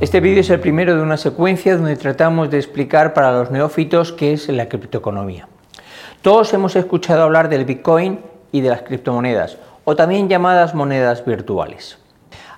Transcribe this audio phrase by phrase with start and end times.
[0.00, 4.12] Este vídeo es el primero de una secuencia donde tratamos de explicar para los neófitos
[4.12, 5.48] qué es la criptoeconomía.
[6.22, 8.20] Todos hemos escuchado hablar del Bitcoin
[8.52, 11.98] y de las criptomonedas, o también llamadas monedas virtuales.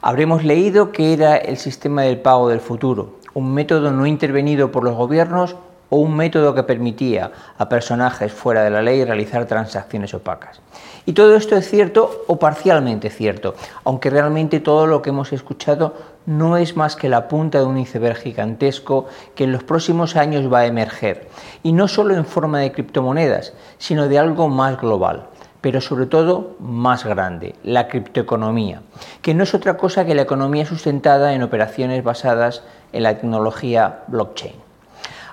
[0.02, 4.84] Habremos leído que era el sistema del pago del futuro, un método no intervenido por
[4.84, 5.56] los gobiernos
[5.90, 10.60] o un método que permitía a personajes fuera de la ley realizar transacciones opacas.
[11.04, 13.54] Y todo esto es cierto o parcialmente cierto,
[13.84, 15.94] aunque realmente todo lo que hemos escuchado
[16.26, 20.52] no es más que la punta de un iceberg gigantesco que en los próximos años
[20.52, 21.28] va a emerger,
[21.62, 25.26] y no solo en forma de criptomonedas, sino de algo más global
[25.60, 28.80] pero sobre todo más grande, la criptoeconomía,
[29.20, 34.04] que no es otra cosa que la economía sustentada en operaciones basadas en la tecnología
[34.08, 34.69] blockchain.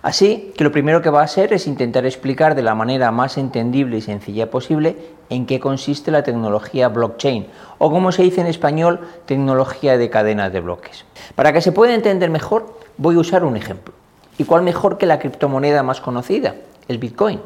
[0.07, 3.38] Así que lo primero que va a hacer es intentar explicar de la manera más
[3.38, 4.95] entendible y sencilla posible
[5.30, 7.47] en qué consiste la tecnología blockchain,
[7.77, 11.03] o como se dice en español, tecnología de cadenas de bloques.
[11.35, 13.94] Para que se pueda entender mejor, voy a usar un ejemplo.
[14.38, 16.55] ¿Y cuál mejor que la criptomoneda más conocida,
[16.88, 17.41] el Bitcoin?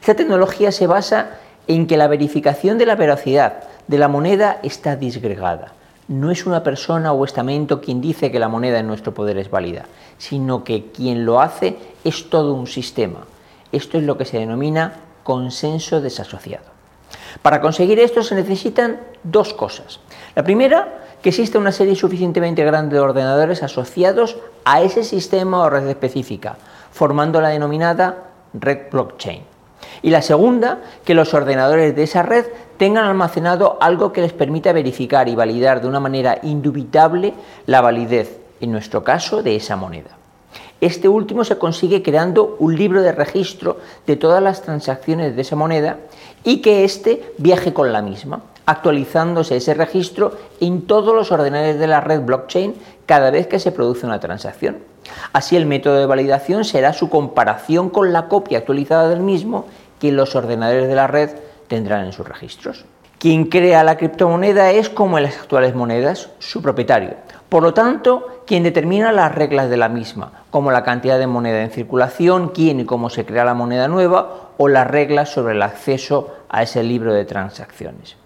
[0.00, 4.96] Esta tecnología se basa en que la verificación de la veracidad de la moneda está
[4.96, 5.74] disgregada.
[6.08, 9.50] No es una persona o estamento quien dice que la moneda en nuestro poder es
[9.50, 9.86] válida,
[10.18, 13.20] sino que quien lo hace es todo un sistema.
[13.70, 16.64] Esto es lo que se denomina consenso desasociado.
[17.40, 20.00] Para conseguir esto se necesitan dos cosas.
[20.34, 25.70] La primera, que exista una serie suficientemente grande de ordenadores asociados a ese sistema o
[25.70, 26.56] red específica,
[26.90, 29.42] formando la denominada red blockchain.
[30.02, 32.46] Y la segunda, que los ordenadores de esa red
[32.82, 37.32] tengan almacenado algo que les permita verificar y validar de una manera indubitable
[37.66, 40.10] la validez, en nuestro caso, de esa moneda.
[40.80, 45.54] Este último se consigue creando un libro de registro de todas las transacciones de esa
[45.54, 45.98] moneda
[46.42, 51.86] y que éste viaje con la misma, actualizándose ese registro en todos los ordenadores de
[51.86, 52.74] la red blockchain
[53.06, 54.78] cada vez que se produce una transacción.
[55.32, 59.66] Así el método de validación será su comparación con la copia actualizada del mismo
[60.00, 61.30] que los ordenadores de la red
[61.72, 62.84] tendrán en sus registros.
[63.18, 67.14] Quien crea la criptomoneda es, como en las actuales monedas, su propietario.
[67.48, 71.62] Por lo tanto, quien determina las reglas de la misma, como la cantidad de moneda
[71.62, 75.62] en circulación, quién y cómo se crea la moneda nueva o las reglas sobre el
[75.62, 78.16] acceso a ese libro de transacciones.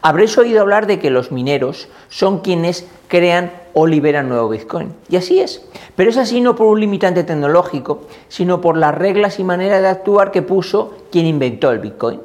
[0.00, 4.94] Habréis oído hablar de que los mineros son quienes crean o liberan nuevo Bitcoin.
[5.10, 5.62] Y así es.
[5.96, 9.88] Pero es así no por un limitante tecnológico, sino por las reglas y manera de
[9.88, 12.20] actuar que puso quien inventó el Bitcoin.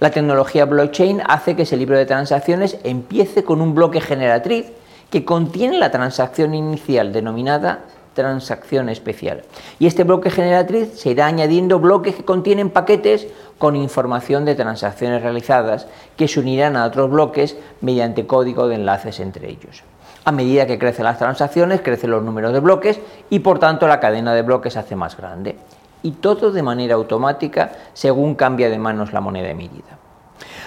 [0.00, 4.66] La tecnología blockchain hace que ese libro de transacciones empiece con un bloque generatriz
[5.10, 7.84] que contiene la transacción inicial denominada
[8.18, 9.44] transacción especial.
[9.78, 13.28] Y este bloque generatriz se irá añadiendo bloques que contienen paquetes
[13.58, 19.20] con información de transacciones realizadas que se unirán a otros bloques mediante código de enlaces
[19.20, 19.84] entre ellos.
[20.24, 22.98] A medida que crecen las transacciones, crecen los números de bloques
[23.30, 25.56] y por tanto la cadena de bloques se hace más grande.
[26.02, 29.98] Y todo de manera automática según cambia de manos la moneda emitida.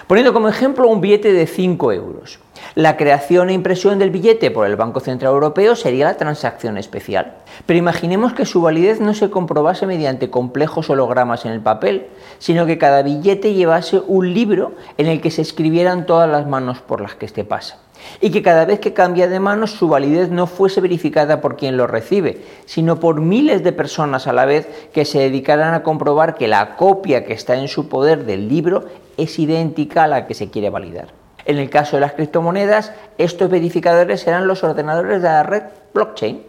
[0.08, 2.40] Poniendo como ejemplo un billete de 5 euros.
[2.76, 7.36] La creación e impresión del billete por el Banco Central Europeo sería la transacción especial.
[7.66, 12.08] Pero imaginemos que su validez no se comprobase mediante complejos hologramas en el papel,
[12.40, 16.80] sino que cada billete llevase un libro en el que se escribieran todas las manos
[16.80, 17.78] por las que éste pasa.
[18.20, 21.78] Y que cada vez que cambia de manos su validez no fuese verificada por quien
[21.78, 26.36] lo recibe, sino por miles de personas a la vez que se dedicaran a comprobar
[26.36, 28.86] que la copia que está en su poder del libro
[29.18, 31.10] es idéntica a la que se quiere validar.
[31.46, 35.64] En el caso de las criptomonedas, estos verificadores serán los ordenadores de la red
[35.94, 36.44] blockchain.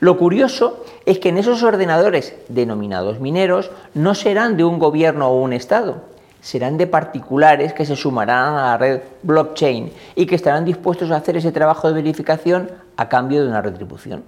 [0.00, 5.40] Lo curioso es que en esos ordenadores denominados mineros no serán de un gobierno o
[5.40, 6.02] un estado,
[6.44, 11.16] serán de particulares que se sumarán a la red blockchain y que estarán dispuestos a
[11.16, 14.22] hacer ese trabajo de verificación a cambio de una retribución.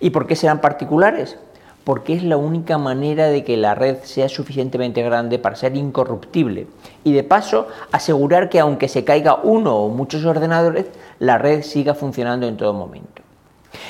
[0.00, 1.36] ¿Y por qué serán particulares?
[1.84, 6.68] porque es la única manera de que la red sea suficientemente grande para ser incorruptible
[7.02, 10.86] y de paso asegurar que aunque se caiga uno o muchos ordenadores,
[11.18, 13.21] la red siga funcionando en todo momento.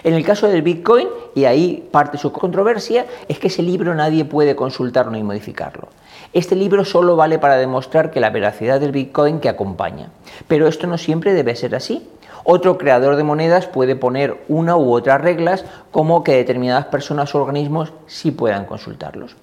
[0.05, 4.25] En el caso del Bitcoin, y ahí parte su controversia, es que ese libro nadie
[4.25, 5.89] puede consultarlo ni modificarlo.
[6.33, 10.11] Este libro solo vale para demostrar que la veracidad del Bitcoin que acompaña.
[10.49, 12.09] Pero esto no siempre debe ser así.
[12.45, 17.41] Otro creador de monedas puede poner una u otras reglas como que determinadas personas o
[17.41, 19.37] organismos sí puedan consultarlos.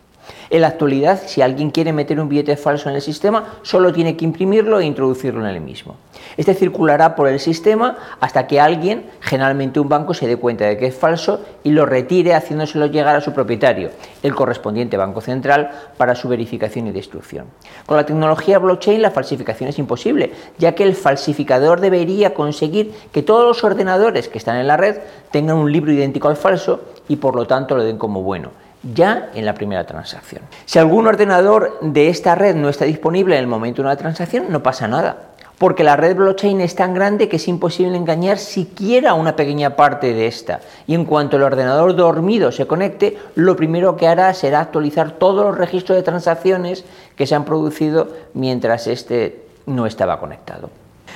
[0.50, 4.18] En la actualidad, si alguien quiere meter un billete falso en el sistema, solo tiene
[4.18, 5.96] que imprimirlo e introducirlo en el mismo.
[6.38, 10.78] Este circulará por el sistema hasta que alguien, generalmente un banco, se dé cuenta de
[10.78, 13.92] que es falso y lo retire haciéndoselo llegar a su propietario,
[14.24, 17.46] el correspondiente banco central, para su verificación y destrucción.
[17.86, 23.24] Con la tecnología blockchain la falsificación es imposible, ya que el falsificador debería conseguir que
[23.24, 24.98] todos los ordenadores que están en la red
[25.32, 28.52] tengan un libro idéntico al falso y por lo tanto lo den como bueno
[28.84, 30.42] ya en la primera transacción.
[30.66, 34.46] Si algún ordenador de esta red no está disponible en el momento de una transacción,
[34.50, 39.14] no pasa nada, porque la red blockchain es tan grande que es imposible engañar siquiera
[39.14, 40.62] una pequeña parte de esta.
[40.88, 45.46] Y en cuanto el ordenador dormido se conecte, lo primero que hará será actualizar todos
[45.46, 46.86] los registros de transacciones
[47.18, 50.70] que se han producido mientras este no estaba conectado.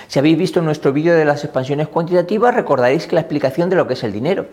[0.08, 3.88] Si habéis visto nuestro vídeo de las expansiones cuantitativas, recordaréis que la explicación de lo
[3.88, 4.46] que es el dinero.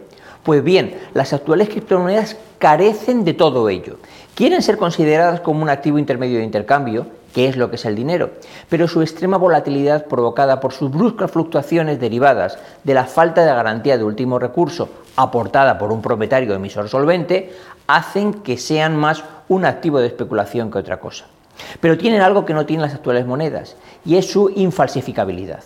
[0.43, 3.97] Pues bien, las actuales criptomonedas carecen de todo ello.
[4.35, 7.95] Quieren ser consideradas como un activo intermedio de intercambio, que es lo que es el
[7.95, 8.31] dinero,
[8.69, 13.99] pero su extrema volatilidad provocada por sus bruscas fluctuaciones derivadas de la falta de garantía
[13.99, 17.53] de último recurso aportada por un propietario emisor solvente,
[17.87, 21.27] hacen que sean más un activo de especulación que otra cosa.
[21.81, 25.63] Pero tienen algo que no tienen las actuales monedas, y es su infalsificabilidad.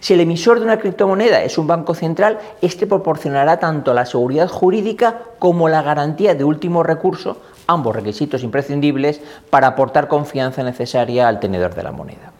[0.00, 4.48] Si el emisor de una criptomoneda es un banco central, este proporcionará tanto la seguridad
[4.48, 7.36] jurídica como la garantía de último recurso,
[7.66, 9.20] ambos requisitos imprescindibles
[9.50, 12.32] para aportar confianza necesaria al tenedor de la moneda.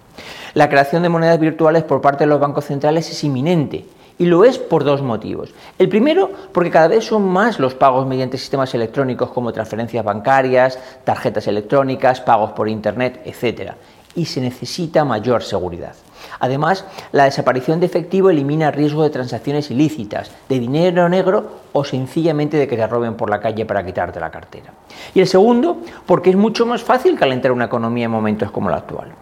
[0.54, 3.84] La creación de monedas virtuales por parte de los bancos centrales es inminente
[4.18, 5.54] y lo es por dos motivos.
[5.78, 10.78] El primero, porque cada vez son más los pagos mediante sistemas electrónicos como transferencias bancarias,
[11.04, 13.72] tarjetas electrónicas, pagos por Internet, etc.
[14.14, 15.94] Y se necesita mayor seguridad.
[16.38, 22.56] Además, la desaparición de efectivo elimina riesgo de transacciones ilícitas, de dinero negro o sencillamente
[22.56, 24.72] de que te roben por la calle para quitarte la cartera.
[25.14, 28.74] Y el segundo, porque es mucho más fácil calentar una economía en momentos como el
[28.74, 29.12] actual.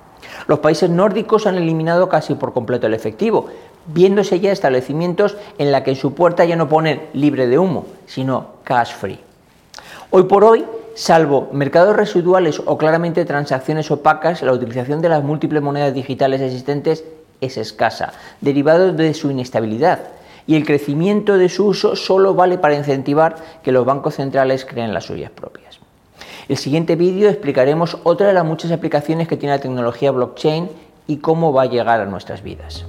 [0.47, 3.49] Los países nórdicos han eliminado casi por completo el efectivo,
[3.87, 7.87] viéndose ya establecimientos en la que en su puerta ya no ponen libre de humo,
[8.07, 9.21] sino cash free.
[10.11, 10.65] Hoy por hoy,
[10.99, 17.05] Salvo mercados residuales o claramente transacciones opacas, la utilización de las múltiples monedas digitales existentes
[17.41, 20.01] es escasa, derivado de su inestabilidad,
[20.49, 24.93] y el crecimiento de su uso solo vale para incentivar que los bancos centrales creen
[24.93, 25.79] las suyas propias.
[26.49, 30.69] El siguiente vídeo explicaremos otra de las muchas aplicaciones que tiene la tecnología blockchain
[31.07, 32.85] y cómo va a llegar a nuestras vidas.